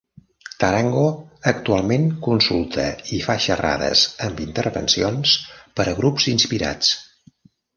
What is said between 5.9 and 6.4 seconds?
a grups